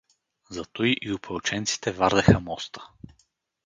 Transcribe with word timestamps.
Затуй 0.49 0.93
и 1.01 1.13
опълченците 1.13 1.91
вардеха 1.91 2.39
моста. 2.39 2.83